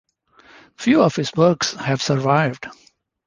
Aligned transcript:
Few 0.79 0.99
of 1.03 1.15
his 1.15 1.31
works 1.35 1.75
have 1.75 2.01
survived. 2.01 2.65